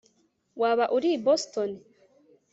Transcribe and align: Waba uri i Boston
Waba 0.61 0.85
uri 0.95 1.09
i 1.15 1.21
Boston 1.25 1.69